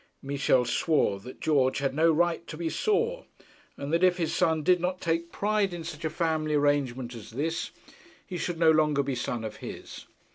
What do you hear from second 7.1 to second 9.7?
as this, he should no longer be son of